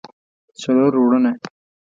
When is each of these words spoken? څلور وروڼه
څلور 0.61 0.91
وروڼه 0.97 1.31